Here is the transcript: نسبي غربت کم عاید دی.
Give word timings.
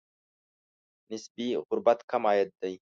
نسبي 1.13 1.47
غربت 1.71 1.99
کم 2.09 2.23
عاید 2.29 2.49
دی. 2.61 2.73